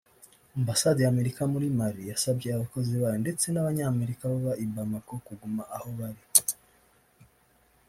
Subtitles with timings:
[0.57, 5.87] Ambasade ya Amerika muri Mali yasabye abakozi bayo ndetse n’Abanyamerika baba i Bamako kuguma aho
[5.97, 6.21] bari